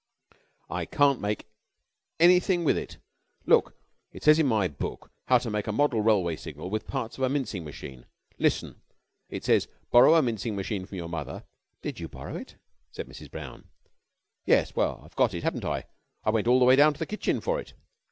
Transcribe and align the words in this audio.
"I 0.67 0.85
can't 0.87 1.21
make 1.21 1.45
anything 2.19 2.63
with 2.63 2.75
it. 2.75 2.97
Look! 3.45 3.75
It 4.11 4.23
says 4.23 4.39
in 4.39 4.47
my 4.47 4.67
book 4.67 5.11
'How 5.27 5.37
to 5.37 5.51
make 5.51 5.67
a 5.67 5.71
model 5.71 6.01
railway 6.01 6.37
signal 6.37 6.71
with 6.71 6.87
parts 6.87 7.19
of 7.19 7.23
a 7.23 7.29
mincing 7.29 7.63
machine.' 7.63 8.07
Listen! 8.39 8.81
It 9.29 9.43
says, 9.45 9.67
'Borrow 9.91 10.15
a 10.15 10.23
mincing 10.23 10.55
machine 10.55 10.87
from 10.87 10.97
your 10.97 11.07
mother" 11.07 11.43
"Did 11.83 11.99
you 11.99 12.07
borrow 12.07 12.35
it?" 12.35 12.55
said 12.91 13.07
Mrs. 13.07 13.29
Brown. 13.29 13.65
"Yes. 14.43 14.75
Well, 14.75 15.01
I've 15.05 15.15
got 15.15 15.35
it, 15.35 15.43
haven't 15.43 15.65
I? 15.65 15.85
I 16.23 16.31
went 16.31 16.47
all 16.47 16.57
the 16.57 16.65
way 16.65 16.75
down 16.75 16.93
to 16.95 16.99
the 16.99 17.05
kitchen 17.05 17.39
for 17.39 17.59
it." 17.59 17.75